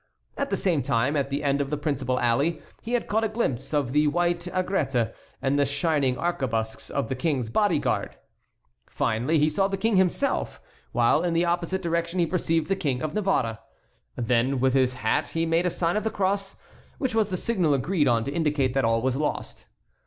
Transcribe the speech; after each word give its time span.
At 0.35 0.49
the 0.49 0.57
same 0.57 0.81
time, 0.81 1.15
at 1.15 1.29
the 1.29 1.43
end 1.43 1.61
of 1.61 1.69
the 1.69 1.77
principal 1.77 2.19
alley, 2.19 2.59
he 2.81 2.93
had 2.93 3.07
caught 3.07 3.23
a 3.23 3.29
glimpse 3.29 3.71
of 3.71 3.91
the 3.91 4.07
white 4.07 4.47
aigrettes 4.47 4.95
and 5.43 5.59
the 5.59 5.63
shining 5.67 6.17
arquebuses 6.17 6.89
of 6.89 7.07
the 7.07 7.13
King's 7.13 7.51
bodyguard. 7.51 8.15
Finally 8.89 9.37
he 9.37 9.47
saw 9.47 9.67
the 9.67 9.77
King 9.77 9.97
himself, 9.97 10.59
while 10.91 11.21
in 11.21 11.35
the 11.35 11.45
opposite 11.45 11.83
direction 11.83 12.17
he 12.17 12.25
perceived 12.25 12.67
the 12.67 12.75
King 12.75 13.03
of 13.03 13.13
Navarre. 13.13 13.59
Then 14.15 14.59
with 14.59 14.73
his 14.73 14.93
hat 14.93 15.29
he 15.29 15.41
had 15.41 15.49
made 15.49 15.65
a 15.67 15.69
sign 15.69 15.95
of 15.95 16.03
the 16.03 16.09
cross, 16.09 16.55
which 16.97 17.13
was 17.13 17.29
the 17.29 17.37
signal 17.37 17.75
agreed 17.75 18.07
on 18.07 18.23
to 18.23 18.31
indicate 18.33 18.73
that 18.73 18.83
all 18.83 19.03
was 19.03 19.17
lost. 19.17 19.67